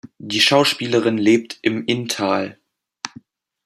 [0.17, 2.57] Die Schauspielerin lebt im Inntal.